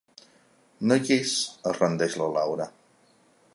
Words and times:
No 0.91 0.97
hi 1.01 1.11
és 1.17 1.35
—es 1.71 1.77
rendeix 1.77 2.17
la 2.23 2.33
Laura. 2.39 2.69